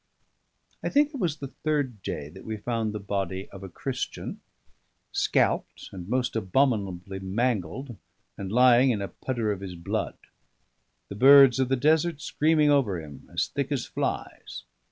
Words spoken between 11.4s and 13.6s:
of the desert screaming over him, as